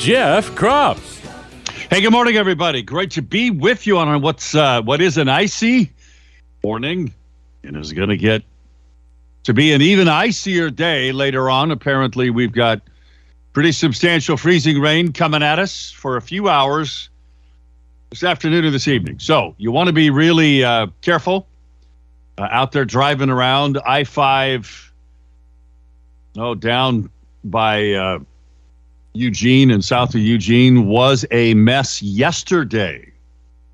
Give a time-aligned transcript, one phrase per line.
[0.00, 0.98] Jeff Kropp.
[1.90, 2.80] Hey, good morning, everybody.
[2.80, 5.92] Great to be with you on what's uh, what is an icy
[6.64, 7.12] morning,
[7.64, 8.42] and is going to get
[9.44, 11.70] to be an even icier day later on.
[11.70, 12.80] Apparently, we've got
[13.52, 17.10] pretty substantial freezing rain coming at us for a few hours
[18.08, 19.18] this afternoon or this evening.
[19.18, 21.46] So you want to be really uh, careful
[22.38, 24.94] uh, out there driving around I five.
[26.38, 27.10] Oh, down
[27.44, 28.20] by uh,
[29.12, 33.12] Eugene and south of Eugene was a mess yesterday,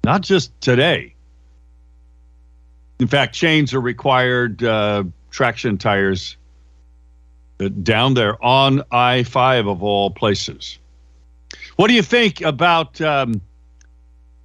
[0.04, 1.14] not just today.
[2.98, 6.36] In fact, chains are required, uh, traction tires
[7.82, 10.78] down there on I 5 of all places.
[11.76, 13.40] What do you think about um,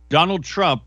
[0.09, 0.83] Donald Trump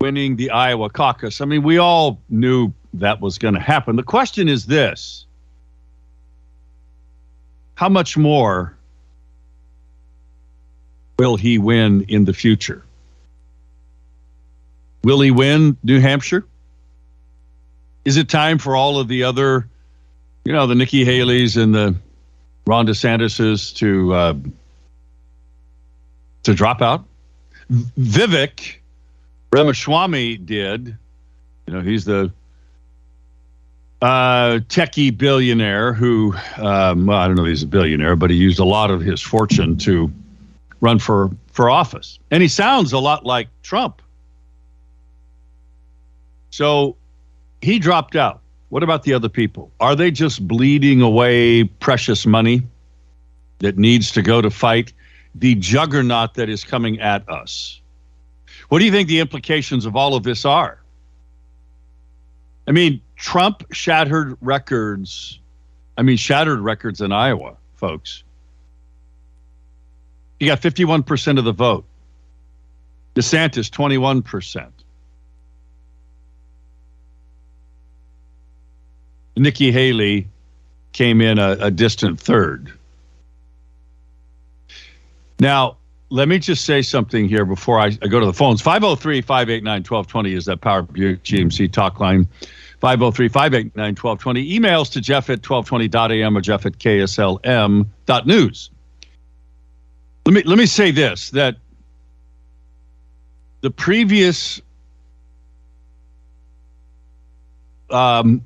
[0.00, 1.40] winning the Iowa caucus?
[1.40, 3.96] I mean, we all knew that was going to happen.
[3.96, 5.26] The question is this
[7.74, 8.76] How much more
[11.20, 12.82] will he win in the future?
[15.04, 16.46] Will he win New Hampshire?
[18.06, 19.68] Is it time for all of the other,
[20.46, 21.94] you know, the Nikki Haley's and the
[22.66, 24.34] Ron DeSantis's to uh,
[26.44, 27.04] to drop out?
[27.70, 28.76] Vivek
[29.52, 30.96] Ramaswamy did.
[31.66, 32.32] You know, he's the
[34.00, 38.36] uh, techie billionaire who, um, well, I don't know if he's a billionaire, but he
[38.36, 40.10] used a lot of his fortune to
[40.80, 42.18] run for, for office.
[42.30, 44.02] And he sounds a lot like Trump.
[46.50, 46.96] So
[47.62, 48.40] he dropped out.
[48.70, 49.72] What about the other people?
[49.80, 52.62] Are they just bleeding away precious money
[53.58, 54.92] that needs to go to fight
[55.34, 57.80] the juggernaut that is coming at us?
[58.68, 60.80] What do you think the implications of all of this are?
[62.68, 65.40] I mean, Trump shattered records.
[65.98, 68.22] I mean, shattered records in Iowa, folks.
[70.40, 71.84] He got 51% of the vote.
[73.14, 74.70] DeSantis, 21%.
[79.36, 80.28] Nikki Haley
[80.92, 82.72] came in a, a distant third.
[85.38, 85.76] Now,
[86.08, 88.60] let me just say something here before I, I go to the phones.
[88.60, 92.26] 503 589 1220 is that Power Buick GMC talk line.
[92.80, 94.58] 503 589 1220.
[94.58, 98.70] Emails to Jeff at 1220.am or Jeff at KSLM.news.
[100.30, 101.56] Let me, let me say this that
[103.62, 104.60] the previous
[107.90, 108.44] um,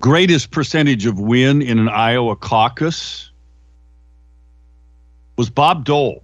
[0.00, 3.30] greatest percentage of win in an Iowa caucus
[5.38, 6.22] was Bob Dole,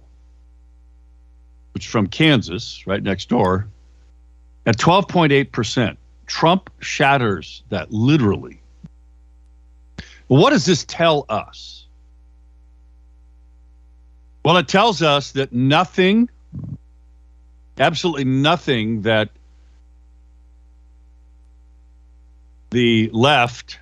[1.73, 3.67] which is from Kansas, right next door,
[4.67, 5.97] at 12.8%.
[6.27, 8.61] Trump shatters that literally.
[10.27, 11.86] What does this tell us?
[14.47, 16.29] Well, it tells us that nothing,
[17.77, 19.29] absolutely nothing that
[22.69, 23.77] the left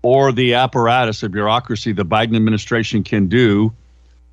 [0.00, 3.74] or the apparatus of bureaucracy the Biden administration can do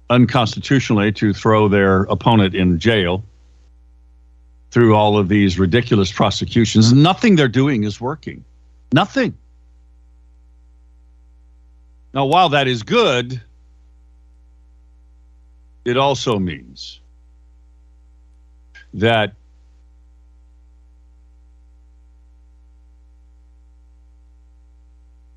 [0.10, 3.22] unconstitutionally to throw their opponent in jail
[4.72, 6.94] through all of these ridiculous prosecutions.
[6.94, 8.46] Nothing they're doing is working.
[8.94, 9.38] Nothing.
[12.16, 13.42] Now, while that is good,
[15.84, 17.02] it also means
[18.94, 19.34] that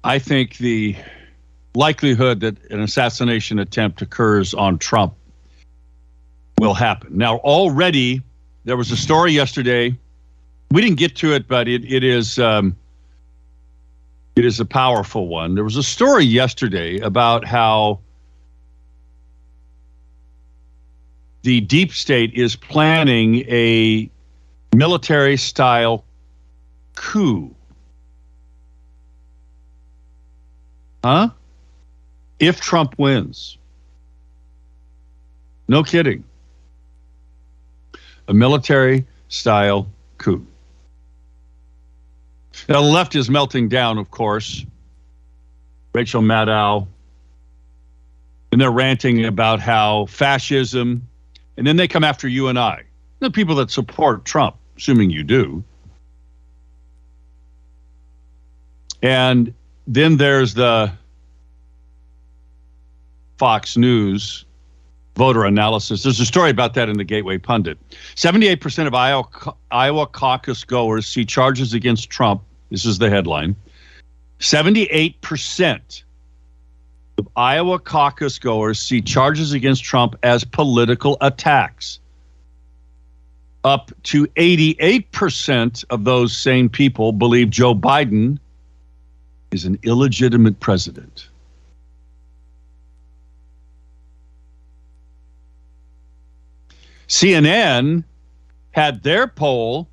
[0.05, 0.95] I think the
[1.75, 5.15] likelihood that an assassination attempt occurs on Trump
[6.61, 7.19] will happen.
[7.19, 8.23] Now, already
[8.65, 9.99] there was a story yesterday.
[10.71, 12.77] We didn't get to it, but it, it is um,
[14.39, 15.55] it is a powerful one.
[15.55, 18.01] There was a story yesterday about how
[21.43, 24.09] the deep state is planning a
[24.75, 26.05] military style
[26.95, 27.55] coup
[31.05, 31.31] Huh?
[32.39, 33.57] If Trump wins.
[35.69, 36.25] No kidding.
[38.27, 39.89] A military style
[40.19, 40.47] coup.
[42.67, 44.65] The left is melting down, of course.
[45.95, 46.87] Rachel Maddow
[48.53, 51.07] and they're ranting about how fascism,
[51.57, 52.85] and then they come after you and I,
[53.19, 55.63] the people that support Trump, assuming you do.
[59.03, 59.55] And
[59.87, 60.93] then there's the
[63.37, 64.45] Fox News
[65.15, 66.03] voter analysis.
[66.03, 67.79] There's a story about that in the Gateway Pundit.
[68.15, 69.25] 78% of Iowa,
[69.71, 72.43] Iowa caucus goers see charges against Trump.
[72.71, 73.57] This is the headline.
[74.41, 76.03] 78%
[77.19, 81.99] of Iowa caucus goers see charges against Trump as political attacks.
[83.65, 88.39] Up to 88% of those same people believe Joe Biden
[89.51, 91.29] is an illegitimate president.
[97.09, 98.05] CNN
[98.73, 99.89] had their poll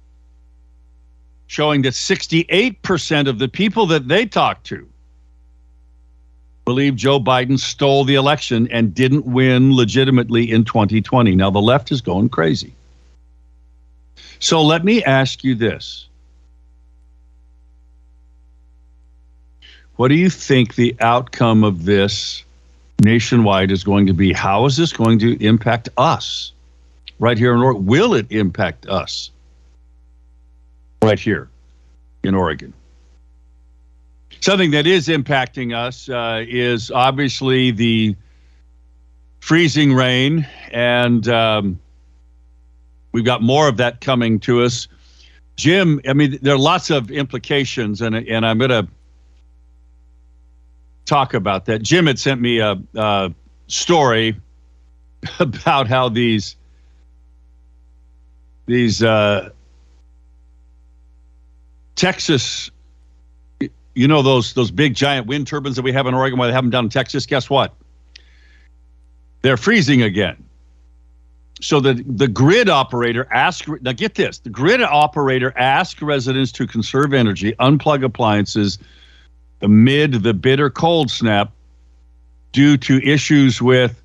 [1.47, 4.88] showing that 68% of the people that they talked to
[6.65, 11.36] believe Joe Biden stole the election and didn't win legitimately in 2020.
[11.36, 12.74] Now, the left is going crazy.
[14.39, 16.07] So let me ask you this.
[19.95, 22.44] What do you think the outcome of this
[23.01, 24.33] nationwide is going to be?
[24.33, 26.51] How is this going to impact us
[27.19, 27.86] right here in Oregon?
[27.86, 29.31] Will it impact us
[31.06, 31.50] right here
[32.24, 32.74] in Oregon?
[34.42, 38.16] Something that is impacting us uh, is obviously the
[39.40, 41.80] freezing rain, and um,
[43.12, 44.88] we've got more of that coming to us.
[45.56, 48.88] Jim, I mean, there are lots of implications, and and I'm going to
[51.06, 51.81] talk about that.
[51.81, 53.34] Jim had sent me a, a
[53.68, 54.36] story
[55.40, 56.56] about how these
[58.66, 59.50] these uh,
[61.95, 62.69] Texas,
[63.94, 66.53] you know those those big giant wind turbines that we have in Oregon, where they
[66.53, 67.25] have them down in Texas.
[67.25, 67.74] Guess what?
[69.42, 70.44] They're freezing again.
[71.62, 76.68] So the the grid operator asked now get this the grid operator asked residents to
[76.68, 78.77] conserve energy, unplug appliances
[79.62, 81.51] amid the bitter cold snap
[82.51, 84.01] due to issues with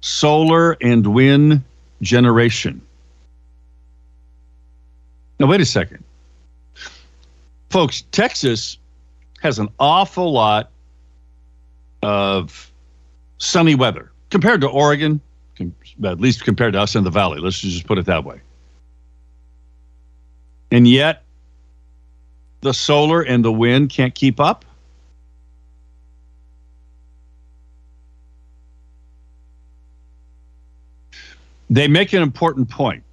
[0.00, 1.62] solar and wind
[2.02, 2.80] generation.
[5.38, 6.04] Now, wait a second.
[7.70, 8.78] Folks, Texas
[9.40, 10.70] has an awful lot
[12.02, 12.70] of
[13.38, 15.20] sunny weather compared to Oregon,
[16.04, 17.40] at least compared to us in the valley.
[17.40, 18.40] Let's just put it that way.
[20.72, 21.22] And yet,
[22.60, 24.64] the solar and the wind can't keep up.
[31.70, 33.04] They make an important point.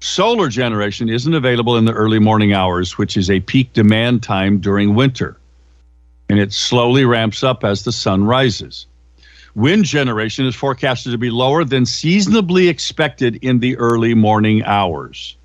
[0.00, 4.58] Solar generation isn't available in the early morning hours, which is a peak demand time
[4.58, 5.36] during winter,
[6.30, 8.86] and it slowly ramps up as the sun rises.
[9.54, 15.36] Wind generation is forecasted to be lower than seasonably expected in the early morning hours.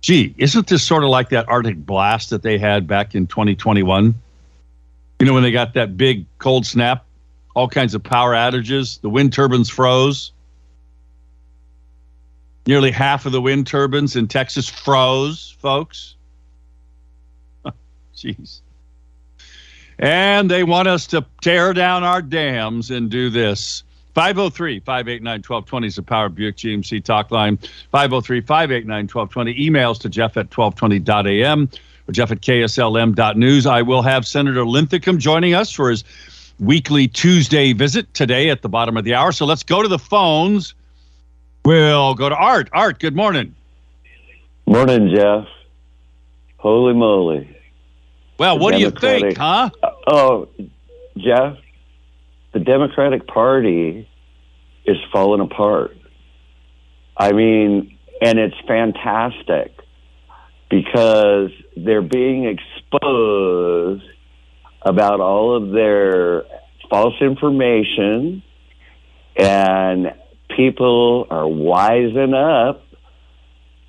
[0.00, 4.14] Gee, isn't this sort of like that Arctic blast that they had back in 2021?
[5.18, 7.04] You know, when they got that big cold snap,
[7.54, 10.32] all kinds of power outages, the wind turbines froze.
[12.66, 16.16] Nearly half of the wind turbines in Texas froze, folks.
[18.16, 18.60] Jeez.
[19.98, 23.84] And they want us to tear down our dams and do this.
[24.14, 27.58] 503 589 1220 is the Power Buick GMC talk line.
[27.90, 29.70] 503 589 1220.
[29.70, 31.68] Emails to Jeff at 1220.am
[32.08, 33.66] or Jeff at KSLM.news.
[33.66, 36.04] I will have Senator Linthicum joining us for his
[36.60, 39.32] weekly Tuesday visit today at the bottom of the hour.
[39.32, 40.74] So let's go to the phones.
[41.64, 42.68] We'll go to Art.
[42.72, 43.54] Art, good morning.
[44.66, 45.46] Morning, Jeff.
[46.58, 47.56] Holy moly.
[48.38, 49.70] Well, what do you think, Democratic- huh?
[49.82, 50.48] Uh, oh,
[51.16, 51.56] Jeff,
[52.52, 54.06] the Democratic Party
[54.84, 55.96] is falling apart.
[57.16, 59.72] I mean, and it's fantastic
[60.68, 64.04] because they're being exposed
[64.82, 66.42] about all of their
[66.90, 68.42] false information
[69.36, 70.12] and
[70.56, 72.82] people are wising up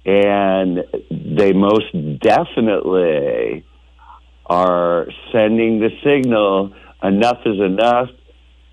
[0.05, 3.65] and they most definitely
[4.45, 8.10] are sending the signal enough is enough.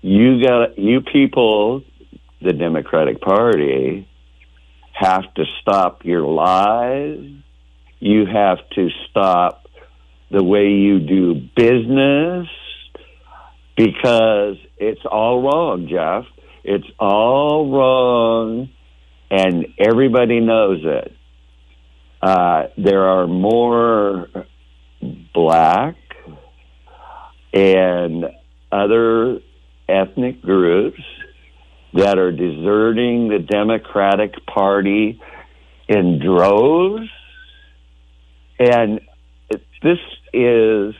[0.01, 1.83] You got you people
[2.41, 4.07] the democratic party
[4.93, 7.25] have to stop your lies.
[7.99, 9.67] You have to stop
[10.29, 12.47] the way you do business
[13.75, 16.25] because it's all wrong jeff
[16.63, 18.69] it's all wrong
[19.29, 21.15] and everybody knows it
[22.23, 24.29] uh, there are more
[25.33, 25.97] black
[27.53, 28.25] and
[28.71, 29.39] other
[29.89, 31.01] ethnic groups
[31.93, 35.21] that are deserting the Democratic Party
[35.89, 37.09] in droves.
[38.57, 39.01] And
[39.81, 39.99] this
[40.31, 40.95] is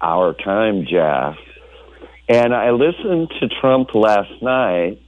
[0.00, 1.36] our time, Jeff.
[2.28, 5.00] And I listened to Trump last night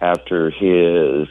[0.00, 1.28] after his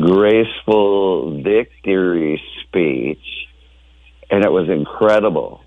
[0.00, 3.24] graceful victory speech,
[4.30, 5.62] and it was incredible.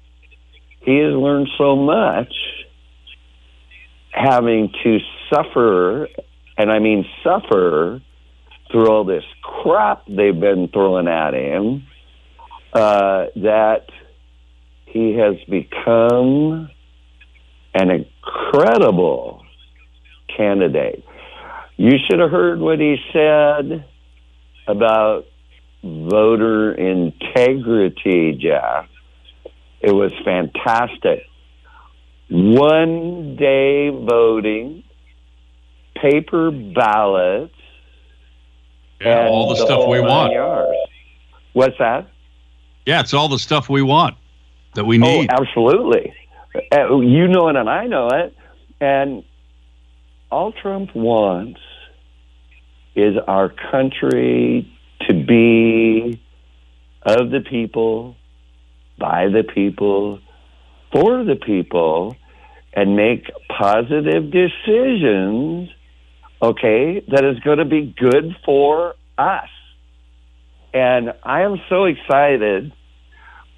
[0.81, 2.33] He has learned so much
[4.12, 5.00] having to
[5.33, 6.09] suffer,
[6.57, 8.01] and I mean suffer,
[8.71, 11.88] through all this crap they've been throwing at him,
[12.73, 13.85] uh, that
[14.88, 16.69] he has become
[17.74, 19.44] an incredible
[20.36, 21.03] candidate.
[21.77, 23.86] You should have heard what he said
[24.68, 25.25] about
[25.84, 28.88] voter integrity, Jeff.
[29.82, 31.24] It was fantastic.
[32.30, 34.84] One day voting,
[35.96, 37.53] paper ballots,
[39.01, 40.32] Yeah, and all the stuff we want.
[40.34, 40.72] yards.
[41.53, 42.08] What's that?
[42.86, 44.15] Yeah, it's all the stuff we want
[44.75, 45.08] that we need.
[45.08, 45.30] Oh, need.
[45.32, 46.13] absolutely.
[46.53, 48.36] You know it, and I know it.
[48.79, 49.24] And
[50.31, 51.60] all Trump wants
[52.95, 54.72] is our country
[55.07, 56.22] to be
[57.01, 58.15] of the people,
[58.98, 60.19] by the people,
[60.91, 62.15] for the people,
[62.74, 65.69] and make positive decisions,
[66.41, 69.50] okay, that is going to be good for us.
[70.74, 72.74] And I am so excited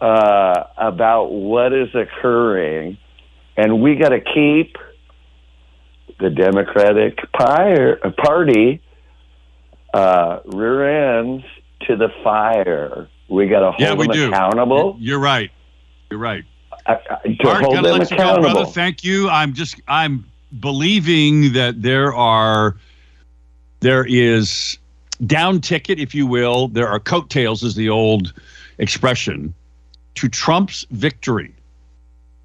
[0.01, 2.97] uh, about what is occurring,
[3.57, 4.77] and we got to keep
[6.19, 8.81] the Democratic Party
[9.93, 11.43] uh, rear ends
[11.87, 13.07] to the fire.
[13.29, 14.27] We got to hold Yeah, we them do.
[14.29, 14.97] accountable.
[14.99, 15.51] You're right.
[16.09, 16.43] You're right.
[16.85, 18.41] Uh, uh, to Art, hold them you go, accountable.
[18.51, 18.65] brother.
[18.71, 19.29] Thank you.
[19.29, 20.25] I'm just I'm
[20.59, 22.75] believing that there are
[23.79, 24.77] there is
[25.25, 26.67] down ticket, if you will.
[26.67, 28.33] There are coattails, is the old
[28.77, 29.53] expression,
[30.15, 31.53] to Trump's victory.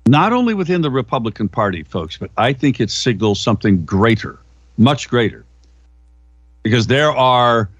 [0.06, 4.38] Not only within the Republican Party, folks, but I think it signals something greater,
[4.76, 5.44] much greater,
[6.62, 7.70] because there are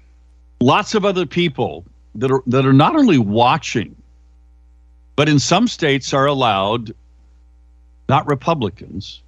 [0.61, 1.83] lots of other people
[2.15, 3.95] that are that are not only watching
[5.15, 6.93] but in some states are allowed
[8.09, 9.21] not republicans.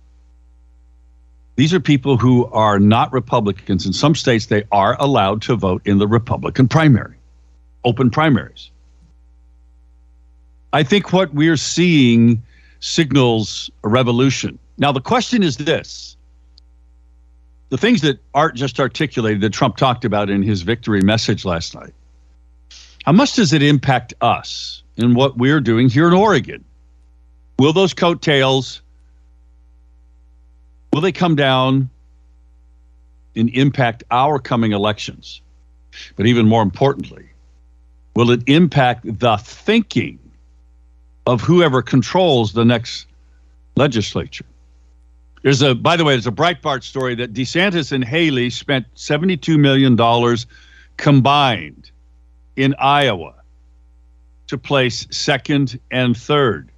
[1.56, 3.86] These are people who are not republicans.
[3.86, 7.16] In some states they are allowed to vote in the republican primary
[7.86, 8.72] open primaries
[10.74, 12.42] i think what we're seeing
[12.80, 16.18] signals a revolution now the question is this
[17.70, 21.74] the things that art just articulated that trump talked about in his victory message last
[21.74, 21.94] night
[23.04, 26.64] how much does it impact us in what we're doing here in Oregon?
[27.60, 28.82] Will those coattails
[30.94, 31.90] will they come down
[33.36, 35.42] and impact our coming elections?
[36.16, 37.30] But even more importantly,
[38.16, 40.20] will it impact the thinking
[41.26, 43.08] of whoever controls the next
[43.76, 44.46] legislature?
[45.42, 49.58] There's a by the way, there's a Breitbart story that DeSantis and Haley spent 72
[49.58, 50.46] million dollars
[50.98, 51.92] combined
[52.56, 53.34] in Iowa
[54.48, 56.70] to place second and third.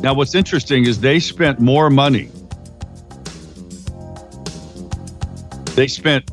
[0.00, 2.30] Now, what's interesting is they spent more money.
[5.74, 6.30] They spent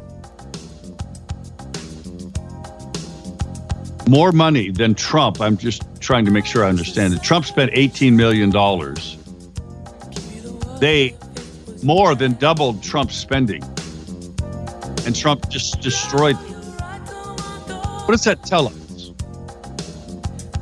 [4.14, 5.42] more money than Trump.
[5.42, 7.24] I'm just trying to make sure I understand it.
[7.24, 8.52] Trump spent $18 million.
[10.80, 11.16] They
[11.82, 13.64] more than doubled Trump's spending
[15.08, 16.54] and Trump just destroyed them.
[18.04, 19.10] What does that tell us?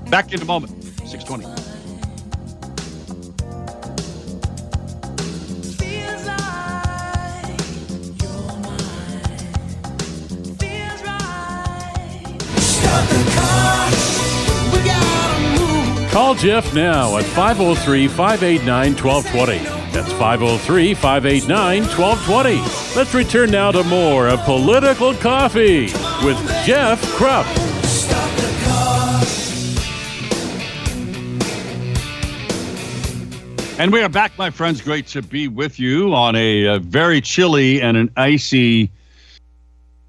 [0.10, 0.72] Back in a moment,
[1.06, 1.61] 620.
[16.12, 19.64] Call Jeff now at 503 589 1220.
[19.94, 22.98] That's 503 589 1220.
[22.98, 25.84] Let's return now to more of Political Coffee
[26.26, 27.48] with Jeff Kropp.
[33.80, 34.82] And we are back, my friends.
[34.82, 38.92] Great to be with you on a, uh very chilly and an icy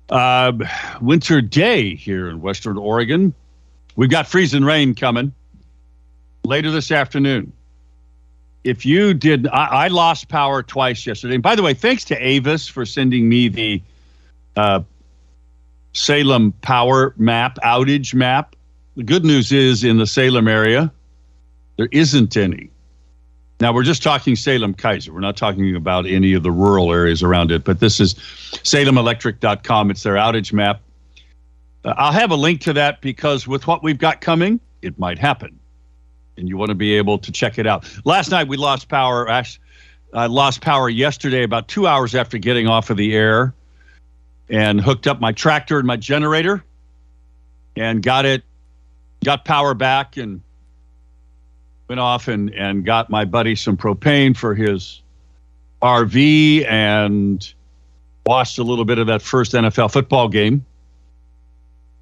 [0.08, 0.52] uh,
[1.00, 3.32] winter day here in Western Oregon.
[3.94, 5.32] We've got freezing rain coming
[6.44, 7.52] later this afternoon.
[8.64, 11.34] If you did, I, I lost power twice yesterday.
[11.34, 13.82] And by the way, thanks to Avis for sending me the
[14.56, 14.82] uh,
[15.92, 18.56] Salem power map, outage map.
[18.96, 20.92] The good news is in the Salem area,
[21.76, 22.70] there isn't any
[23.60, 25.08] Now we're just talking Salem-Keizer.
[25.08, 29.90] We're not talking about any of the rural areas around it, but this is salemelectric.com.
[29.90, 30.80] It's their outage map.
[31.84, 35.18] Uh, I'll have a link to that because with what we've got coming, it might
[35.18, 35.58] happen.
[36.42, 37.88] And you want to be able to check it out.
[38.04, 39.30] Last night we lost power.
[39.30, 43.54] I lost power yesterday about two hours after getting off of the air
[44.48, 46.64] and hooked up my tractor and my generator
[47.76, 48.42] and got it,
[49.24, 50.42] got power back and
[51.88, 55.00] went off and, and got my buddy some propane for his
[55.80, 57.54] RV and
[58.26, 60.66] watched a little bit of that first NFL football game.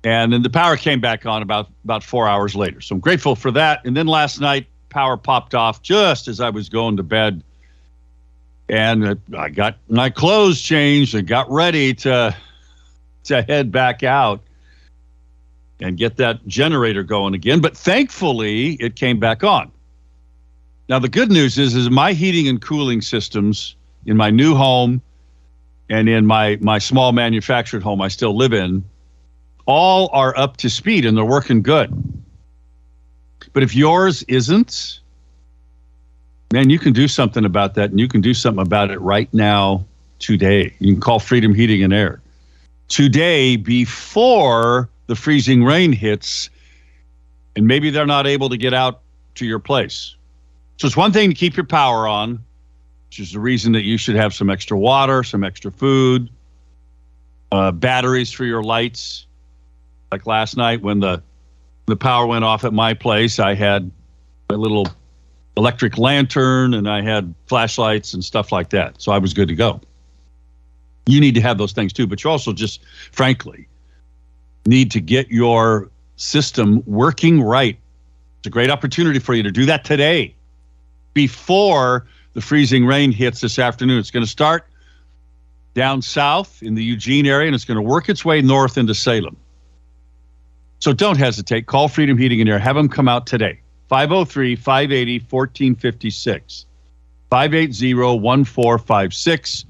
[0.03, 2.81] And then the power came back on about about four hours later.
[2.81, 3.85] So I'm grateful for that.
[3.85, 7.43] And then last night, power popped off just as I was going to bed.
[8.69, 12.35] And I got my clothes changed and got ready to
[13.25, 14.43] to head back out
[15.81, 17.61] and get that generator going again.
[17.61, 19.71] But thankfully, it came back on.
[20.89, 23.77] Now the good news is, is my heating and cooling systems
[24.07, 25.03] in my new home
[25.89, 28.85] and in my my small manufactured home I still live in,
[29.67, 31.91] all are up to speed and they're working good.
[33.53, 35.01] But if yours isn't,
[36.53, 39.33] man, you can do something about that, and you can do something about it right
[39.33, 39.85] now,
[40.21, 40.75] today.
[40.79, 42.21] You can call Freedom Heating and Air
[42.89, 46.51] today before the freezing rain hits,
[47.57, 49.01] and maybe they're not able to get out
[49.37, 50.15] to your place.
[50.77, 52.45] So it's one thing to keep your power on,
[53.09, 56.31] which is the reason that you should have some extra water, some extra food,
[57.53, 59.27] uh, batteries for your lights.
[60.13, 61.23] Like last night when the
[61.87, 63.91] the power went off at my place, I had
[64.49, 64.87] a little
[65.57, 69.01] electric lantern and I had flashlights and stuff like that.
[69.01, 69.81] So I was good to go.
[71.07, 72.81] You need to have those things too, but you also just,
[73.13, 73.67] frankly,
[74.67, 77.79] need to get your system working right.
[78.39, 80.35] It's a great opportunity for you to do that today
[81.15, 83.99] before the freezing rain hits this afternoon.
[83.99, 84.67] It's going to start
[85.75, 88.95] down south in the Eugene area and it's going to work its way north into
[88.95, 89.37] Salem.
[90.81, 91.67] So don't hesitate.
[91.67, 92.59] Call Freedom Heating and Air.
[92.59, 93.61] Have them come out today.
[93.89, 96.65] 503 580 1456.
[97.29, 99.67] 580 1456.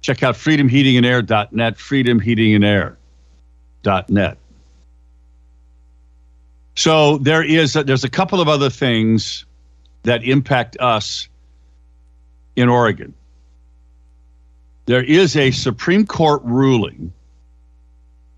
[0.00, 4.38] Check out freedomheatingandair.net, freedomheatingandair.net.
[6.76, 9.44] So there is a, there's a couple of other things
[10.02, 11.28] that impact us
[12.56, 13.14] in Oregon.
[14.86, 17.12] There is a Supreme Court ruling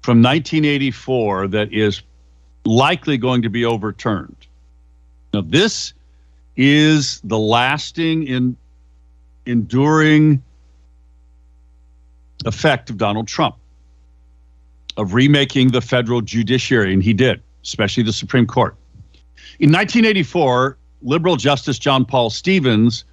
[0.07, 2.01] from 1984 that is
[2.65, 4.37] likely going to be overturned.
[5.35, 5.95] Now, this
[6.55, 8.57] is the lasting, in,
[9.47, 10.41] enduring
[12.45, 13.57] effect of Donald Trump
[14.97, 18.77] of remaking the federal judiciary, and he did, especially the Supreme Court.
[19.59, 23.05] In 1984, liberal Justice John Paul Stevens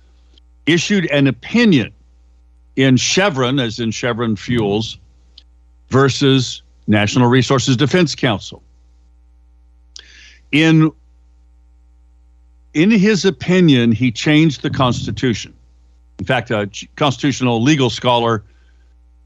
[0.68, 1.92] issued an opinion
[2.76, 5.00] in Chevron, as in Chevron Fuels,
[5.90, 8.64] versus National Resources Defense Council.
[10.52, 10.92] In
[12.74, 15.54] in his opinion, he changed the Constitution.
[16.20, 18.44] In fact, a constitutional legal scholar,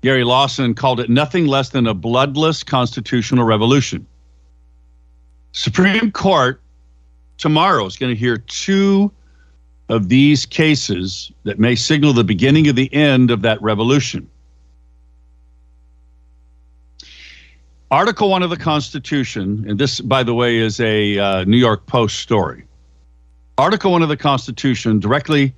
[0.02, 4.06] Gary Lawson, called it nothing less than a bloodless constitutional revolution.
[5.54, 6.62] Supreme Court
[7.38, 9.12] tomorrow is going to hear two
[9.90, 14.30] of these cases that may signal the beginning of the end of that revolution.
[17.90, 21.86] Article 1 of the Constitution, and this, by the way, is a uh, New York
[21.86, 22.66] Post story.
[23.58, 25.56] Article 1 of the Constitution directly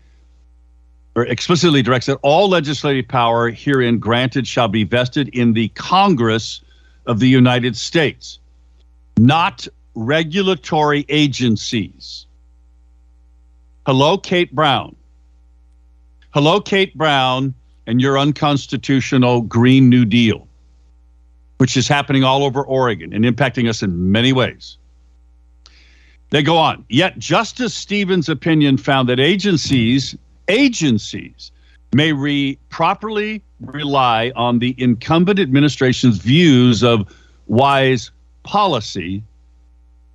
[1.16, 6.62] or explicitly directs that all legislative power herein granted shall be vested in the Congress
[7.08, 8.38] of the United States,
[9.18, 12.28] not regulatory agencies.
[13.88, 14.96] Hello, Kate Brown.
[16.30, 17.56] Hello, Kate Brown,
[17.88, 20.48] and your unconstitutional Green New Deal,
[21.60, 24.78] which is happening all over Oregon and impacting us in many ways.
[26.30, 26.86] They go on.
[26.88, 30.16] Yet Justice Stevens' opinion found that agencies,
[30.48, 31.52] agencies,
[31.94, 37.14] may re, properly rely on the incumbent administration's views of
[37.48, 38.12] wise
[38.44, 39.22] policy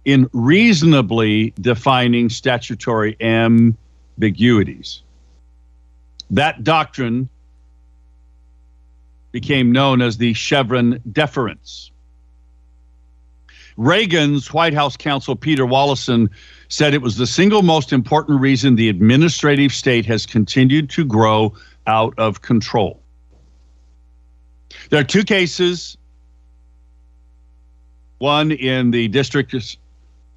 [0.06, 5.02] in reasonably defining statutory ambiguities.
[6.30, 7.28] That doctrine
[9.34, 11.90] became known as the Chevron deference.
[13.76, 16.30] Reagan's White House counsel, Peter Wallison,
[16.68, 21.52] said it was the single most important reason the administrative state has continued to grow
[21.88, 23.00] out of control.
[24.90, 25.98] There are two cases
[28.18, 29.76] one in the District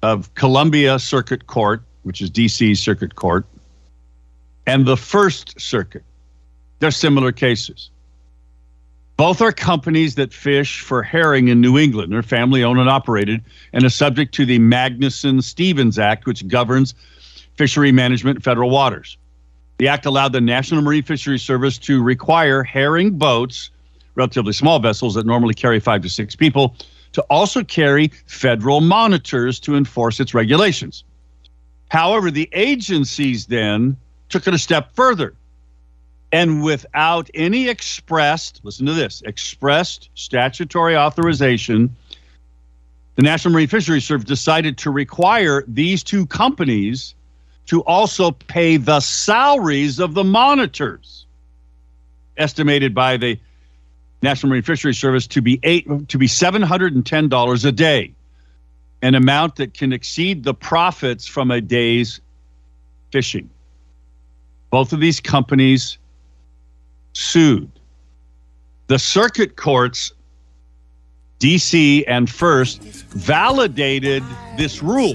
[0.02, 3.46] of Columbia Circuit Court, which is DC Circuit Court,
[4.66, 6.02] and the First Circuit.
[6.80, 7.90] They're similar cases.
[9.18, 12.12] Both are companies that fish for herring in New England.
[12.12, 16.94] They're family owned and operated and are subject to the Magnuson Stevens Act, which governs
[17.56, 19.18] fishery management in federal waters.
[19.78, 23.70] The act allowed the National Marine Fisheries Service to require herring boats,
[24.14, 26.76] relatively small vessels that normally carry five to six people,
[27.10, 31.02] to also carry federal monitors to enforce its regulations.
[31.88, 33.96] However, the agencies then
[34.28, 35.34] took it a step further.
[36.30, 41.96] And without any expressed, listen to this, expressed statutory authorization,
[43.16, 47.14] the National Marine Fisheries Service decided to require these two companies
[47.66, 51.26] to also pay the salaries of the monitors,
[52.36, 53.38] estimated by the
[54.22, 57.72] National Marine Fisheries Service to be eight to be seven hundred and ten dollars a
[57.72, 58.12] day,
[59.00, 62.20] an amount that can exceed the profits from a day's
[63.12, 63.48] fishing.
[64.70, 65.98] Both of these companies
[67.18, 67.70] sued.
[68.86, 70.12] The circuit courts,
[71.40, 74.22] DC and First, validated
[74.56, 75.14] this rule,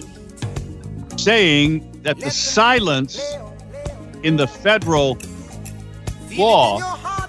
[1.17, 3.23] saying that the silence
[4.23, 5.17] in the federal
[6.33, 6.79] law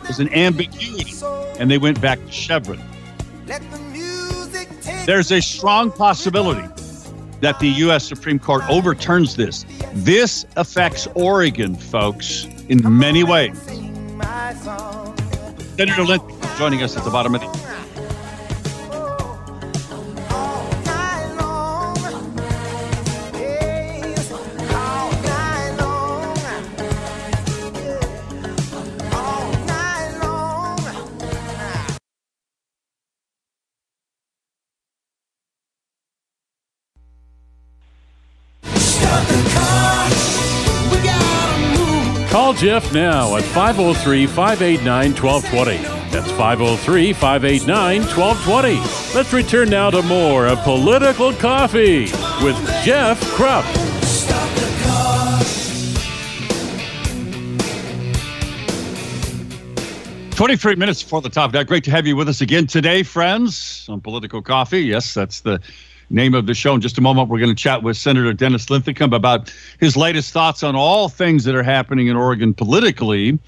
[0.06, 1.14] was an ambiguity,
[1.58, 2.82] and they went back to Chevron.
[5.06, 6.68] There's a strong possibility
[7.40, 8.06] that the U.S.
[8.06, 9.64] Supreme Court overturns this.
[9.92, 13.83] This affects Oregon, folks, in many ways.
[15.76, 16.20] Senator Lynn
[16.58, 17.83] joining us at the bottom of the.
[42.56, 45.76] Jeff now at 503 589 1220.
[46.10, 49.16] That's 503 589 1220.
[49.16, 52.02] Let's return now to more of Political Coffee
[52.42, 53.64] with Jeff Kropp.
[60.34, 61.68] 23 minutes before the top that.
[61.68, 64.80] Great to have you with us again today, friends, on Political Coffee.
[64.80, 65.60] Yes, that's the
[66.10, 66.74] name of the show.
[66.74, 70.32] In just a moment, we're going to chat with Senator Dennis Linthicum about his latest
[70.32, 73.38] thoughts on all things that are happening in Oregon politically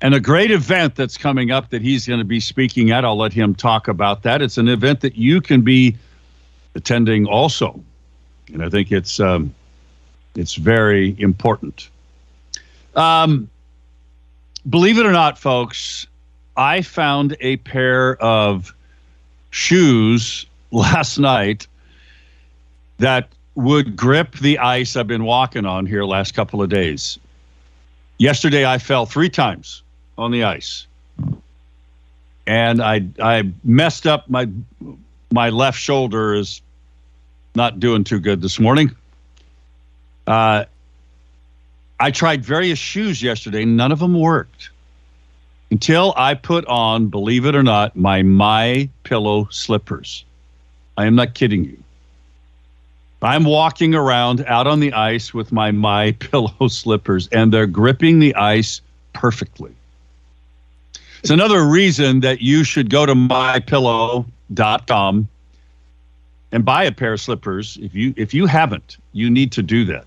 [0.00, 3.04] and a great event that's coming up that he's going to be speaking at.
[3.04, 4.42] I'll let him talk about that.
[4.42, 5.96] It's an event that you can be
[6.74, 7.82] attending also.
[8.52, 9.54] And I think it's um,
[10.34, 11.88] it's very important.
[12.94, 13.48] Um,
[14.68, 16.06] believe it or not, folks,
[16.56, 18.74] I found a pair of
[19.50, 21.66] shoes last night
[22.98, 27.18] that would grip the ice I've been walking on here last couple of days.
[28.18, 29.82] Yesterday, I fell three times
[30.16, 30.86] on the ice,
[32.46, 34.48] and I I messed up my
[35.30, 36.62] my left shoulder is
[37.54, 38.94] not doing too good this morning.
[40.26, 40.64] Uh,
[41.98, 43.64] I tried various shoes yesterday.
[43.64, 44.70] None of them worked
[45.70, 50.24] until I put on, believe it or not, my My Pillow slippers.
[50.96, 51.82] I am not kidding you.
[53.22, 58.18] I'm walking around out on the ice with my My Pillow slippers, and they're gripping
[58.18, 58.80] the ice
[59.12, 59.74] perfectly.
[61.20, 65.28] It's another reason that you should go to mypillow.com
[66.52, 67.78] and buy a pair of slippers.
[67.80, 70.04] If you if you haven't, you need to do that.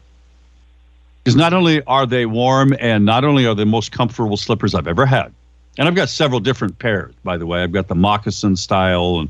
[1.24, 4.74] Because not only are they warm and not only are they the most comfortable slippers
[4.74, 5.34] I've ever had,
[5.78, 7.64] and I've got several different pairs, by the way.
[7.64, 9.30] I've got the moccasin style and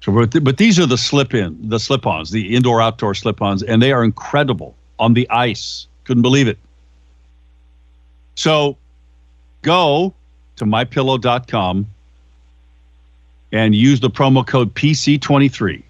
[0.00, 4.02] so, but, but these are the slip-in, the slip-ons, the indoor-outdoor slip-ons, and they are
[4.02, 5.86] incredible on the ice.
[6.04, 6.58] Couldn't believe it.
[8.34, 8.78] So,
[9.62, 10.14] go
[10.56, 11.86] to mypillow.com
[13.52, 15.82] and use the promo code PC23,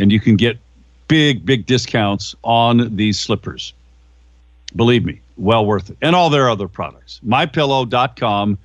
[0.00, 0.58] and you can get
[1.06, 3.74] big, big discounts on these slippers.
[4.74, 7.20] Believe me, well worth it, and all their other products.
[7.26, 8.58] Mypillow.com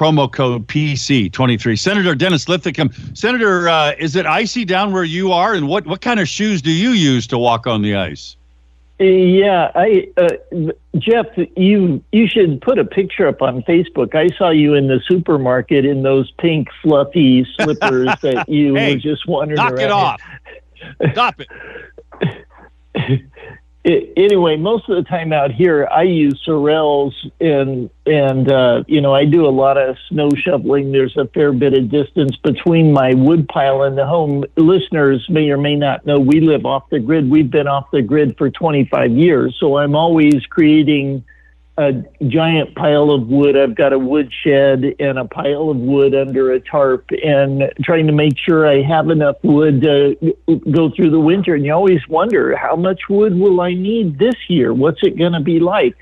[0.00, 1.78] promo code PC23.
[1.78, 5.52] Senator Dennis Linthicum, Senator, uh, is it icy down where you are?
[5.52, 8.36] And what, what kind of shoes do you use to walk on the ice?
[8.98, 10.28] Yeah, I uh,
[10.98, 14.14] Jeff, you you should put a picture up on Facebook.
[14.14, 19.00] I saw you in the supermarket in those pink fluffy slippers that you Hey, were
[19.00, 20.20] just wondering Knock it off.
[21.12, 21.48] Stop it.
[23.86, 29.00] I- anyway, most of the time out here, I use Sorels and and uh, you
[29.00, 30.92] know I do a lot of snow shoveling.
[30.92, 34.44] There's a fair bit of distance between my wood pile and the home.
[34.56, 37.30] Listeners may or may not know we live off the grid.
[37.30, 41.24] We've been off the grid for 25 years, so I'm always creating
[41.80, 43.56] a giant pile of wood.
[43.56, 48.06] I've got a wood shed and a pile of wood under a tarp, and trying
[48.06, 50.36] to make sure I have enough wood to
[50.70, 51.54] go through the winter.
[51.54, 54.74] And you always wonder how much wood will I need this year?
[54.74, 55.96] What's it going to be like?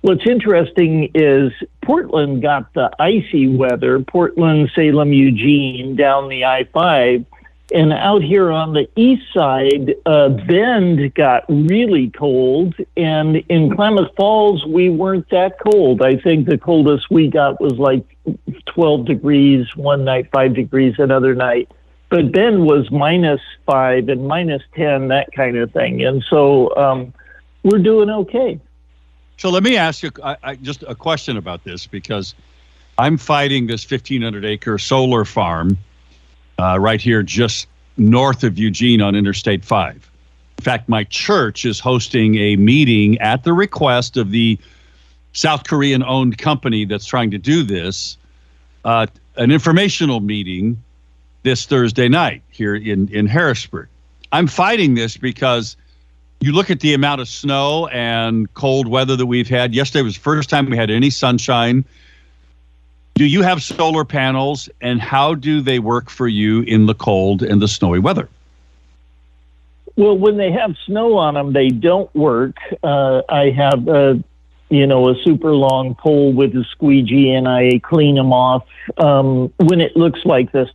[0.00, 1.52] What's interesting is
[1.82, 7.26] Portland got the icy weather, Portland, Salem, Eugene, down the I 5.
[7.72, 12.74] And out here on the east side, uh, Bend got really cold.
[12.96, 16.02] And in Klamath Falls, we weren't that cold.
[16.02, 18.04] I think the coldest we got was like
[18.66, 21.70] 12 degrees one night, 5 degrees another night.
[22.08, 26.04] But Bend was minus 5 and minus 10, that kind of thing.
[26.04, 27.14] And so um,
[27.62, 28.60] we're doing okay.
[29.36, 32.34] So let me ask you I, I, just a question about this because
[32.98, 35.78] I'm fighting this 1,500 acre solar farm
[36.60, 40.10] uh, right here just north of Eugene on Interstate 5.
[40.58, 44.58] In fact, my church is hosting a meeting at the request of the
[45.32, 48.18] South Korean owned company that's trying to do this,
[48.84, 50.82] uh, an informational meeting
[51.42, 53.88] this Thursday night here in, in Harrisburg.
[54.32, 55.76] I'm fighting this because
[56.40, 59.74] you look at the amount of snow and cold weather that we've had.
[59.74, 61.84] Yesterday was the first time we had any sunshine.
[63.20, 67.42] Do you have solar panels and how do they work for you in the cold
[67.42, 68.30] and the snowy weather?
[69.94, 72.56] Well, when they have snow on them, they don't work.
[72.82, 74.24] Uh, I have a,
[74.70, 78.64] you know, a super long pole with a squeegee, and I clean them off
[78.96, 80.70] um, when it looks like this.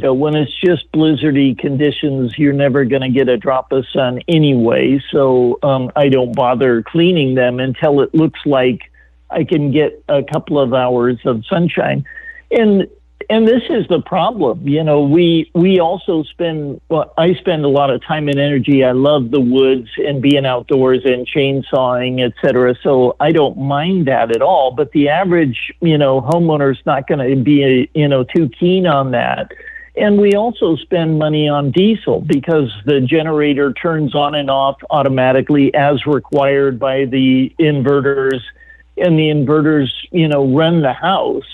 [0.00, 4.20] So when it's just blizzardy conditions, you're never going to get a drop of sun
[4.28, 5.02] anyway.
[5.10, 8.91] So um, I don't bother cleaning them until it looks like
[9.32, 12.04] I can get a couple of hours of sunshine.
[12.50, 12.88] And
[13.30, 14.66] and this is the problem.
[14.66, 18.84] You know, we we also spend well, I spend a lot of time and energy.
[18.84, 22.74] I love the woods and being outdoors and chainsawing, et cetera.
[22.82, 24.72] So I don't mind that at all.
[24.72, 28.86] But the average, you know, homeowner is not going to be, you know, too keen
[28.86, 29.52] on that.
[29.94, 35.74] And we also spend money on diesel because the generator turns on and off automatically
[35.74, 38.40] as required by the inverters,
[39.02, 41.44] and the inverters, you know, run the house.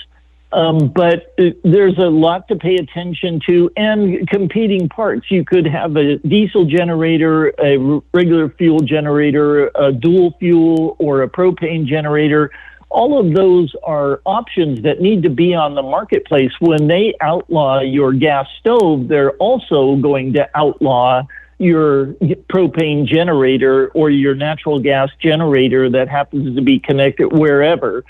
[0.50, 5.30] Um, but there's a lot to pay attention to and competing parts.
[5.30, 7.76] You could have a diesel generator, a
[8.14, 12.50] regular fuel generator, a dual fuel, or a propane generator.
[12.88, 16.52] All of those are options that need to be on the marketplace.
[16.60, 21.24] When they outlaw your gas stove, they're also going to outlaw
[21.58, 22.06] your
[22.50, 28.04] propane generator or your natural gas generator that happens to be connected wherever.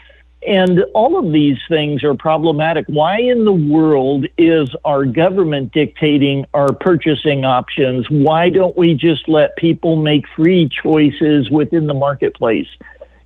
[0.47, 2.85] And all of these things are problematic.
[2.87, 8.09] Why in the world is our government dictating our purchasing options?
[8.09, 12.69] Why don't we just let people make free choices within the marketplace?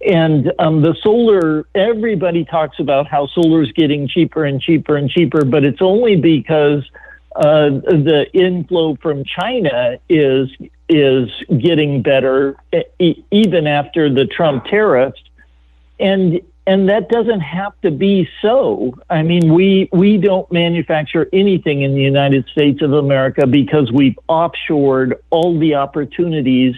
[0.06, 5.08] And um, the solar, everybody talks about how solar is getting cheaper and cheaper and
[5.08, 6.82] cheaper, but it's only because
[7.36, 10.48] uh, the inflow from China is
[10.88, 12.56] is getting better
[12.98, 15.22] e- even after the Trump tariffs,
[15.98, 18.94] and and that doesn't have to be so.
[19.10, 24.18] I mean, we we don't manufacture anything in the United States of America because we've
[24.28, 26.76] offshored all the opportunities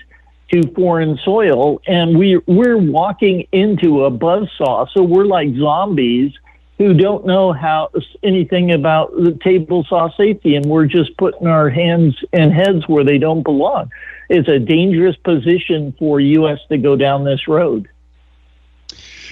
[0.53, 4.89] to foreign soil, and we we're walking into a buzzsaw.
[4.93, 6.33] So we're like zombies
[6.79, 7.91] who don't know how
[8.23, 13.05] anything about the table saw safety, and we're just putting our hands and heads where
[13.05, 13.91] they don't belong.
[14.29, 16.59] It's a dangerous position for U.S.
[16.71, 17.89] to go down this road.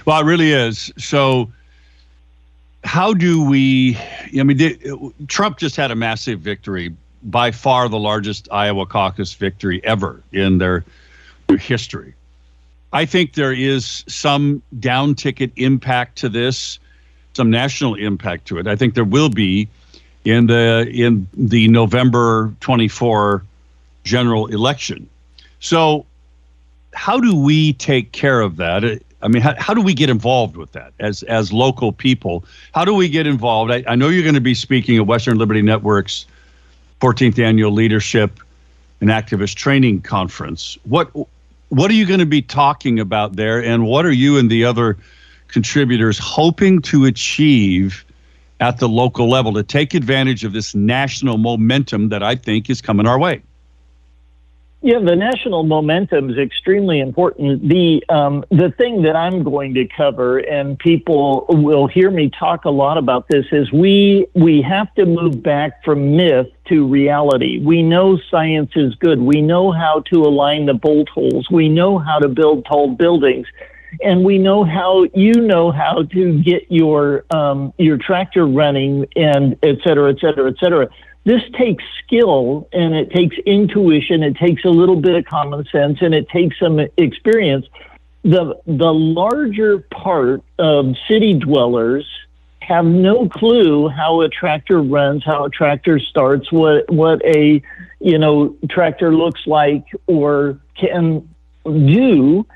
[0.05, 0.93] Well, it really is.
[0.99, 1.51] So,
[2.85, 3.97] how do we?
[4.39, 4.83] I mean, did,
[5.29, 10.59] Trump just had a massive victory, by far the largest Iowa caucus victory ever in
[10.59, 10.85] their,
[11.47, 12.15] their history.
[12.93, 16.79] I think there is some down ticket impact to this,
[17.35, 18.67] some national impact to it.
[18.67, 19.69] I think there will be
[20.25, 23.43] in the in the November 24
[24.05, 25.09] general election.
[25.61, 26.07] So,
[26.95, 29.01] how do we take care of that?
[29.23, 32.45] I mean, how, how do we get involved with that as as local people?
[32.75, 33.73] How do we get involved?
[33.73, 36.27] I, I know you're going to be speaking at Western Liberty Network's
[37.01, 38.39] 14th annual leadership
[39.01, 40.79] and activist training conference.
[40.85, 41.11] What
[41.69, 44.65] what are you going to be talking about there, and what are you and the
[44.65, 44.99] other
[45.53, 48.05] contributors hoping to achieve
[48.61, 52.81] at the local level to take advantage of this national momentum that I think is
[52.81, 53.43] coming our way?
[54.85, 57.69] Yeah, the national momentum is extremely important.
[57.69, 62.65] The um, the thing that I'm going to cover, and people will hear me talk
[62.65, 67.61] a lot about this, is we we have to move back from myth to reality.
[67.65, 69.21] We know science is good.
[69.21, 71.49] We know how to align the bolt holes.
[71.49, 73.47] We know how to build tall buildings.
[74.01, 79.57] And we know how you know how to get your um, your tractor running, and
[79.63, 80.89] et cetera, et cetera, et cetera.
[81.25, 84.23] This takes skill and it takes intuition.
[84.23, 87.67] It takes a little bit of common sense and it takes some experience.
[88.25, 92.07] The the larger part of city dwellers
[92.61, 97.63] have no clue how a tractor runs, how a tractor starts, what what a
[98.01, 101.29] you know tractor looks like or can
[101.65, 102.47] do.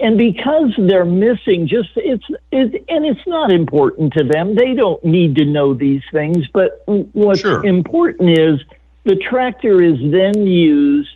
[0.00, 4.54] And because they're missing just it's it, and it's not important to them.
[4.54, 7.64] They don't need to know these things, but what's Sure.
[7.64, 8.60] important is
[9.04, 11.10] the tractor is then used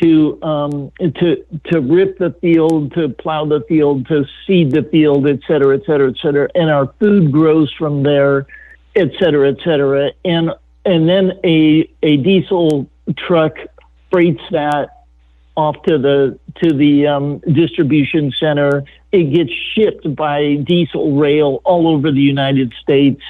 [0.00, 5.26] to um, to to rip the field, to plow the field, to seed the field,
[5.26, 8.46] et cetera, et cetera, et cetera, and our food grows from there,
[8.94, 10.52] et cetera, et cetera, and
[10.86, 13.56] and then a a diesel truck
[14.10, 14.99] freights that
[15.56, 18.84] off to the to the um, distribution center.
[19.12, 23.20] It gets shipped by diesel rail all over the United States.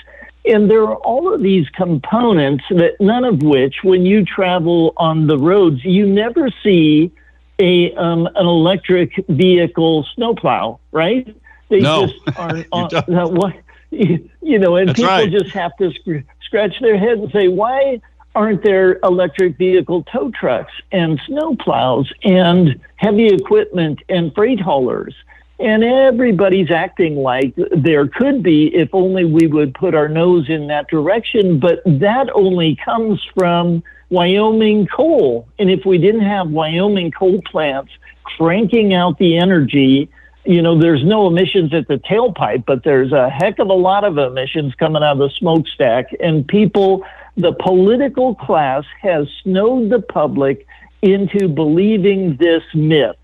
[0.47, 5.27] And there are all of these components that none of which, when you travel on
[5.27, 7.13] the roads, you never see
[7.59, 11.35] a um, an electric vehicle snowplow, right?
[11.69, 12.67] They No, just aren't.
[12.73, 13.35] on, don't.
[13.35, 13.55] what
[13.91, 15.31] you know, and That's people right.
[15.31, 18.01] just have to scr- scratch their head and say, why
[18.35, 25.15] aren't there electric vehicle tow trucks and snow plows and heavy equipment and freight haulers?
[25.59, 30.69] And everybody's acting like there could be if only we would put our nose in
[30.69, 31.59] that direction.
[31.61, 35.47] But that only comes from Wyoming coal.
[35.59, 37.93] And if we didn't have Wyoming coal plants
[38.25, 40.09] cranking out the energy,
[40.45, 44.05] you know, there's no emissions at the tailpipe, but there's a heck of a lot
[44.05, 46.07] of emissions coming out of the smokestack.
[46.21, 47.05] And people,
[47.37, 50.67] the political class has snowed the public
[51.03, 53.17] into believing this myth.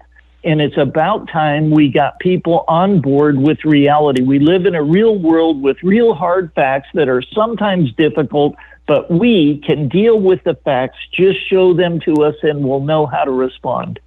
[0.45, 4.23] And it's about time we got people on board with reality.
[4.23, 8.55] We live in a real world with real hard facts that are sometimes difficult,
[8.87, 10.99] but we can deal with the facts.
[11.12, 13.99] Just show them to us and we'll know how to respond.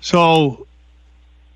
[0.00, 0.65] So,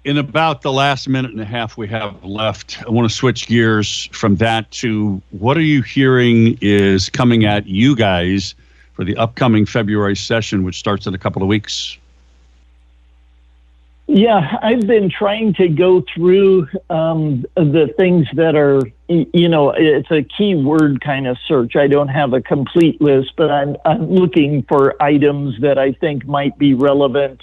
[0.04, 3.46] in about the last minute and a half we have left, I want to switch
[3.46, 8.54] gears from that to what are you hearing is coming at you guys
[8.94, 11.98] for the upcoming February session, which starts in a couple of weeks?
[14.06, 20.10] Yeah, I've been trying to go through um, the things that are, you know, it's
[20.10, 21.76] a keyword kind of search.
[21.76, 26.26] I don't have a complete list, but I'm, I'm looking for items that I think
[26.26, 27.40] might be relevant.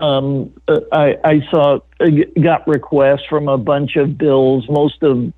[0.00, 2.06] Um, uh, I, I saw, uh,
[2.42, 5.32] got requests from a bunch of bills, most of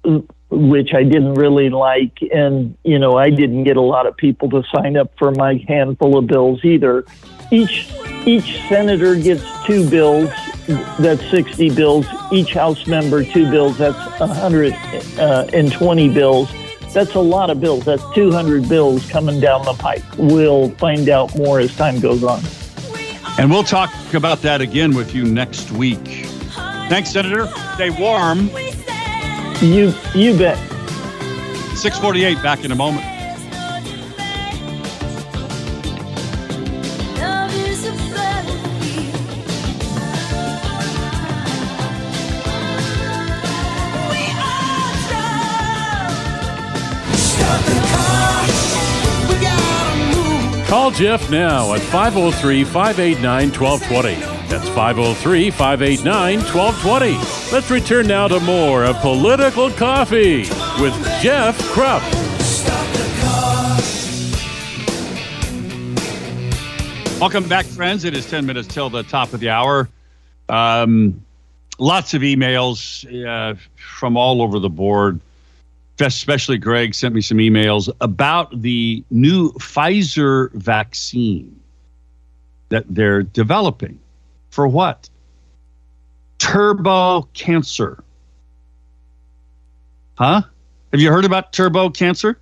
[0.50, 2.18] which I didn't really like.
[2.32, 5.62] And, you know, I didn't get a lot of people to sign up for my
[5.68, 7.04] handful of bills either.
[7.50, 7.92] Each,
[8.24, 10.30] each senator gets two bills.
[10.98, 12.06] That's 60 bills.
[12.32, 13.78] Each House member, two bills.
[13.78, 16.52] That's 120 bills.
[16.92, 17.84] That's a lot of bills.
[17.84, 20.02] That's 200 bills coming down the pike.
[20.16, 22.42] We'll find out more as time goes on.
[23.38, 26.26] And we'll talk about that again with you next week.
[26.88, 27.48] Thanks, Senator.
[27.74, 28.48] Stay warm.
[29.60, 30.58] You, you bet.
[31.76, 33.15] 648 back in a moment.
[50.66, 54.14] Call Jeff now at 503 589 1220.
[54.48, 57.52] That's 503 589 1220.
[57.52, 60.38] Let's return now to more of Political Coffee
[60.80, 62.02] with Jeff Kropp.
[67.20, 68.04] Welcome back, friends.
[68.04, 69.88] It is 10 minutes till the top of the hour.
[70.48, 71.24] Um,
[71.78, 75.20] lots of emails uh, from all over the board.
[76.00, 81.58] Especially Greg sent me some emails about the new Pfizer vaccine
[82.68, 83.98] that they're developing.
[84.50, 85.08] For what?
[86.38, 88.02] Turbo cancer.
[90.16, 90.42] Huh?
[90.92, 92.38] Have you heard about turbo cancer?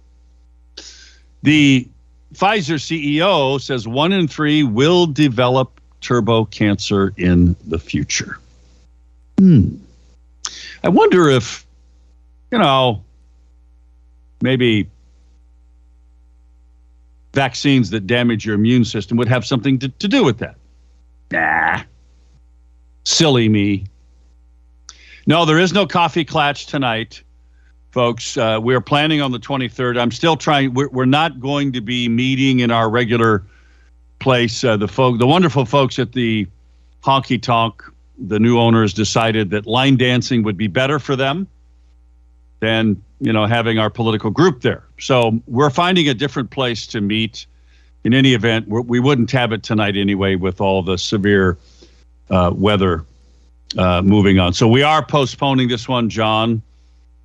[1.43, 1.89] The
[2.35, 8.39] Pfizer CEO says one in three will develop turbo cancer in the future.
[9.39, 9.77] Hmm.
[10.83, 11.67] I wonder if,
[12.51, 13.03] you know,
[14.45, 14.89] maybe
[17.33, 20.55] vaccines that damage your immune system would have something to, to do with that.
[21.33, 21.83] Nah.
[23.05, 23.87] Silly me.
[25.27, 27.25] No, there is no coffee clatch tonight
[27.91, 28.37] folks.
[28.37, 29.99] Uh, we're planning on the 23rd.
[30.01, 30.75] I'm still trying.
[30.75, 33.45] We're, we're not going to be meeting in our regular
[34.19, 34.65] place.
[34.65, 36.49] Uh, the folk, the wonderful folks at the
[37.03, 37.83] Honky Tonk
[38.19, 41.49] the new owners decided that line dancing would be better for them
[42.65, 44.85] than you know having our political group there.
[44.99, 47.47] So we're finding a different place to meet.
[48.05, 51.57] In any event, we're, we wouldn't have it tonight anyway with all the severe
[52.29, 53.05] uh, weather
[53.79, 54.53] uh, moving on.
[54.53, 56.63] So we are postponing this one, John.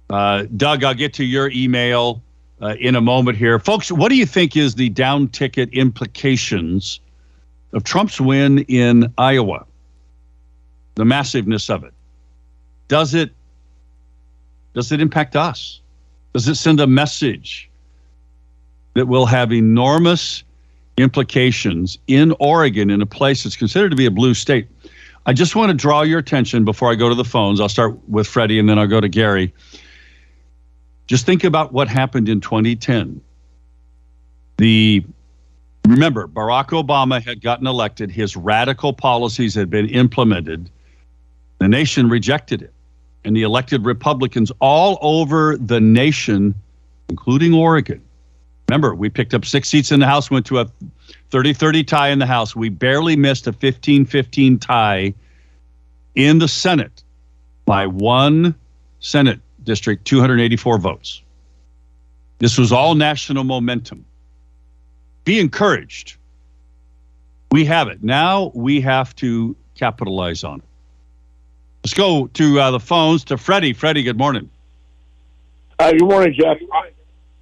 [0.09, 2.21] Uh, Doug, I'll get to your email
[2.61, 3.59] uh, in a moment here.
[3.59, 7.01] Folks, what do you think is the down ticket implications
[7.73, 9.65] of Trump's win in Iowa?
[10.95, 11.93] The massiveness of it.
[12.87, 13.31] Does it
[14.73, 15.81] does it impact us?
[16.33, 17.69] Does it send a message
[18.93, 20.43] that will have enormous
[20.97, 24.67] implications in Oregon, in a place that's considered to be a blue state?
[25.25, 27.59] I just want to draw your attention before I go to the phones.
[27.59, 29.53] I'll start with Freddie and then I'll go to Gary.
[31.07, 33.21] Just think about what happened in 2010.
[34.57, 35.03] The
[35.87, 40.69] remember, Barack Obama had gotten elected, his radical policies had been implemented.
[41.59, 42.73] The nation rejected it.
[43.25, 46.55] And the elected Republicans all over the nation,
[47.09, 48.01] including Oregon.
[48.69, 50.71] Remember, we picked up six seats in the House, went to a
[51.31, 52.55] 30 30 tie in the House.
[52.55, 55.13] We barely missed a 15 15 tie
[56.15, 57.03] in the Senate
[57.65, 58.55] by one
[58.99, 61.21] Senate district, 284 votes.
[62.39, 64.05] This was all national momentum.
[65.25, 66.15] Be encouraged.
[67.51, 68.03] We have it.
[68.03, 70.68] Now we have to capitalize on it.
[71.89, 73.73] Let's go to uh, the phones to Freddie.
[73.73, 74.51] Freddie, good morning.
[75.79, 76.57] Uh, good morning, Jeff.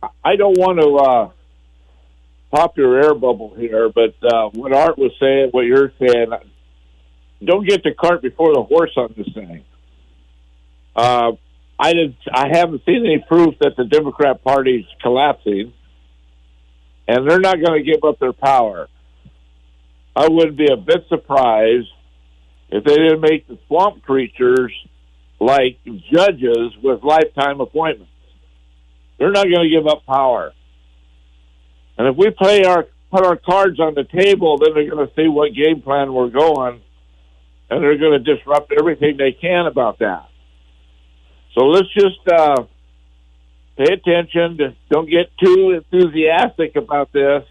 [0.02, 1.30] I, I don't want to uh,
[2.50, 6.28] pop your air bubble here, but uh, what Art was saying, what you're saying,
[7.43, 9.66] don't get the cart before the horse on this thing.
[10.95, 11.34] Uh,
[11.78, 12.16] I did.
[12.34, 15.74] I haven't seen any proof that the Democrat Party's collapsing,
[17.06, 18.88] and they're not going to give up their power.
[20.16, 21.89] I would be a bit surprised
[22.70, 24.74] if they didn't make the swamp creatures
[25.39, 25.78] like
[26.11, 28.11] judges with lifetime appointments.
[29.18, 30.51] They're not going to give up power.
[31.97, 35.13] And if we play our put our cards on the table, then they're going to
[35.15, 36.82] see what game plan we're going,
[37.70, 40.28] and they're going to disrupt everything they can about that.
[41.55, 42.65] So let's just uh,
[43.78, 44.76] pay attention.
[44.91, 47.43] Don't get too enthusiastic about this,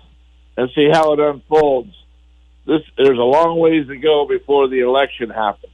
[0.57, 1.93] and see how it unfolds.
[2.67, 5.73] This there's a long ways to go before the election happens.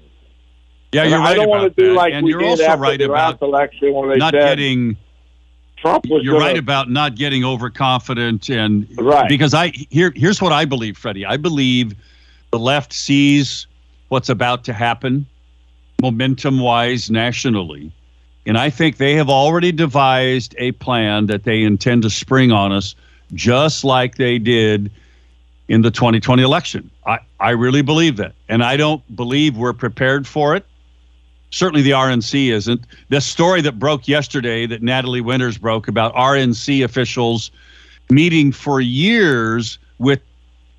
[0.92, 1.94] Yeah, you're I right don't about want to do that.
[1.94, 4.34] like and we you're did also after right the last about election when they not
[4.34, 4.96] said getting
[5.78, 6.22] Trump was.
[6.22, 9.28] you're gonna, right about not getting overconfident and Right.
[9.28, 11.24] because I here here's what I believe, Freddie.
[11.24, 11.94] I believe
[12.50, 13.66] the left sees
[14.08, 15.24] what's about to happen
[16.02, 17.90] momentum wise nationally.
[18.44, 22.72] And I think they have already devised a plan that they intend to spring on
[22.72, 22.94] us,
[23.34, 24.90] just like they did
[25.68, 26.90] in the 2020 election.
[27.06, 28.34] I, I really believe that.
[28.48, 30.66] And I don't believe we're prepared for it.
[31.50, 32.86] Certainly the RNC isn't.
[33.10, 37.50] The story that broke yesterday that Natalie Winters broke about RNC officials
[38.10, 40.20] meeting for years with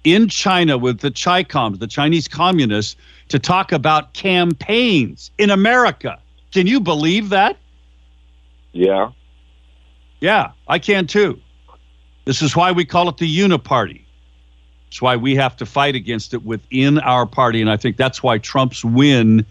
[0.04, 2.96] in China with the Chicoms, the Chinese communists,
[3.30, 6.20] to talk about campaigns in America.
[6.52, 7.58] Can you believe that?
[8.74, 9.12] Yeah.
[10.20, 11.40] Yeah, I can too.
[12.26, 14.02] This is why we call it the uniparty.
[14.94, 17.62] It's why we have to fight against it within our party.
[17.62, 19.44] And I think that's why Trump's win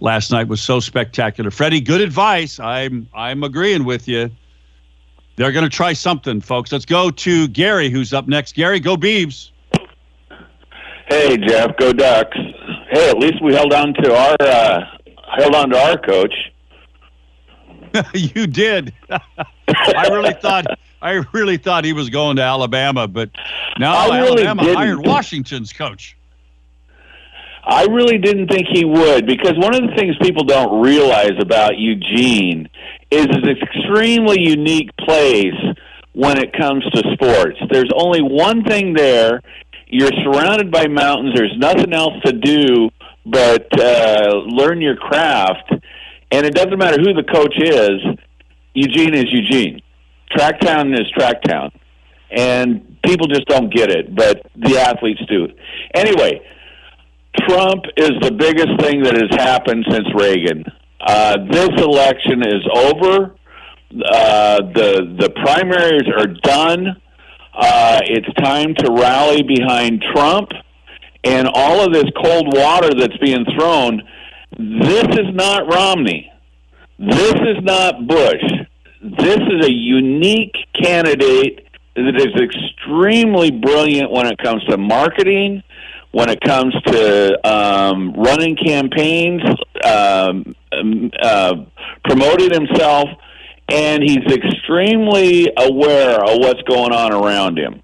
[0.00, 1.50] last night was so spectacular.
[1.50, 2.60] Freddie, good advice.
[2.60, 4.30] I'm I'm agreeing with you.
[5.36, 6.70] They're going to try something, folks.
[6.72, 8.54] Let's go to Gary, who's up next.
[8.54, 9.52] Gary, go Beavs.
[11.08, 12.36] Hey Jeff, go Ducks!
[12.90, 14.80] Hey, at least we held on to our uh,
[15.38, 16.34] held on to our coach.
[18.12, 18.92] you did.
[19.08, 20.66] I really thought
[21.02, 23.30] I really thought he was going to Alabama, but
[23.78, 24.76] now I really Alabama didn't.
[24.76, 26.16] hired Washington's coach.
[27.64, 31.78] I really didn't think he would because one of the things people don't realize about
[31.78, 32.68] Eugene
[33.10, 35.54] is it's an extremely unique place
[36.12, 37.58] when it comes to sports.
[37.70, 39.42] There's only one thing there.
[39.86, 41.34] You're surrounded by mountains.
[41.34, 42.90] There's nothing else to do
[43.24, 45.72] but uh, learn your craft.
[46.30, 48.00] And it doesn't matter who the coach is.
[48.74, 49.82] Eugene is Eugene.
[50.34, 51.72] Tracktown is Tracktown.
[52.30, 55.48] And people just don't get it, but the athletes do.
[55.94, 56.40] Anyway,
[57.40, 60.64] Trump is the biggest thing that has happened since Reagan.
[61.00, 63.34] Uh, this election is over.
[63.92, 67.00] Uh, the the primaries are done.
[67.54, 70.50] Uh, it's time to rally behind Trump
[71.24, 74.02] and all of this cold water that's being thrown.
[74.58, 76.30] This is not Romney.
[76.98, 78.44] This is not Bush.
[79.02, 85.64] This is a unique candidate that is extremely brilliant when it comes to marketing,
[86.12, 89.42] when it comes to um, running campaigns,
[89.84, 91.64] um, um, uh,
[92.04, 93.08] promoting himself,
[93.68, 97.82] and he's extremely aware of what's going on around him.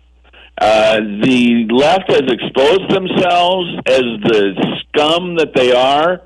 [0.60, 6.22] Uh, the left has exposed themselves as the scum that they are.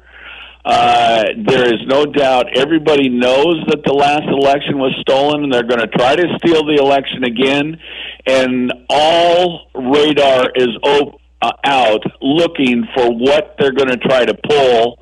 [0.65, 5.65] Uh, there is no doubt everybody knows that the last election was stolen and they're
[5.65, 7.81] going to try to steal the election again.
[8.27, 14.35] And all radar is op- uh, out looking for what they're going to try to
[14.49, 15.01] pull,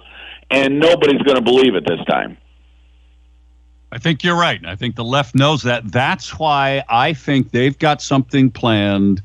[0.51, 2.39] and nobody's going to believe it this time.
[3.93, 4.65] I think you're right.
[4.65, 5.91] I think the left knows that.
[5.93, 9.21] That's why I think they've got something planned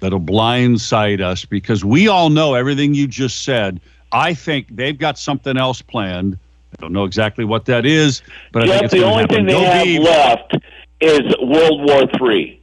[0.00, 3.80] that'll blindside us because we all know everything you just said.
[4.12, 6.38] I think they've got something else planned.
[6.72, 9.36] I don't know exactly what that is, but I think the only happen.
[9.36, 10.04] thing they Go have Beavs.
[10.04, 10.56] left
[11.00, 12.60] is World War Three.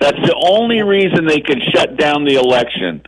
[0.00, 3.02] That's the only reason they could shut down the election.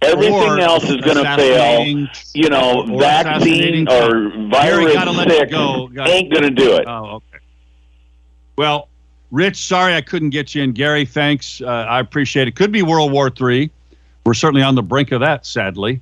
[0.00, 2.06] Everything Or else is going to fail.
[2.32, 5.90] You know, or vaccine or virus gotta let it go.
[5.98, 6.84] Ain't going to do it.
[6.86, 7.38] Oh, okay.
[8.56, 8.88] Well,
[9.32, 10.72] Rich, sorry I couldn't get you in.
[10.72, 11.60] Gary, thanks.
[11.60, 12.54] Uh, I appreciate it.
[12.54, 13.70] Could be World War III.
[14.24, 16.00] We're certainly on the brink of that, sadly.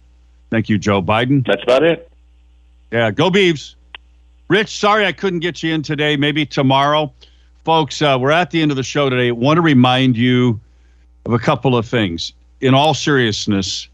[0.51, 1.45] Thank you, Joe Biden.
[1.47, 2.11] That's about it.
[2.91, 3.75] Yeah, go Beavs.
[4.49, 6.17] Rich, sorry I couldn't get you in today.
[6.17, 7.13] Maybe tomorrow.
[7.65, 9.33] Folks, uh, we're at the end of the show today.
[9.33, 10.61] want to remind you
[11.25, 12.33] of a couple of things.
[12.61, 13.89] In all seriousness,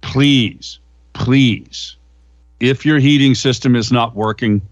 [0.00, 0.78] please,
[1.12, 1.96] please,
[2.60, 4.62] if your heating system is not working,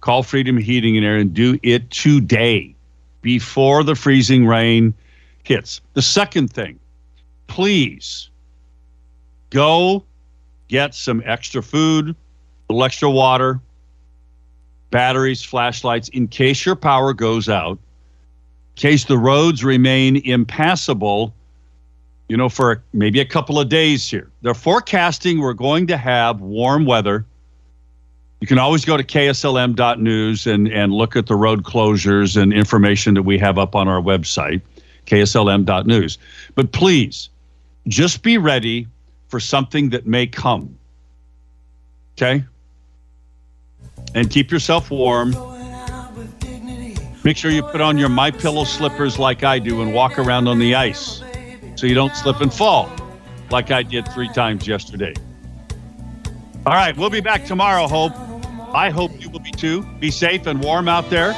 [0.00, 2.74] call Freedom Heating and Air and do it today
[3.20, 4.94] before the freezing rain
[5.42, 5.82] hits.
[5.92, 6.78] The second thing,
[7.46, 8.30] please
[9.50, 10.02] go
[10.74, 13.60] get some extra food, a little extra water,
[14.90, 21.32] batteries, flashlights in case your power goes out, in case the roads remain impassable,
[22.28, 24.28] you know, for maybe a couple of days here.
[24.42, 27.24] They're forecasting we're going to have warm weather.
[28.40, 33.14] You can always go to kslm.news and, and look at the road closures and information
[33.14, 34.60] that we have up on our website,
[35.06, 36.18] kslm.news.
[36.56, 37.28] But please,
[37.86, 38.88] just be ready
[39.34, 40.78] for something that may come.
[42.12, 42.44] Okay?
[44.14, 45.34] And keep yourself warm.
[47.24, 50.46] Make sure you put on your My Pillow slippers like I do and walk around
[50.46, 51.20] on the ice
[51.74, 52.88] so you don't slip and fall
[53.50, 55.14] like I did three times yesterday.
[56.64, 58.12] All right, we'll be back tomorrow, Hope.
[58.72, 59.82] I hope you will be too.
[59.98, 61.32] Be safe and warm out there.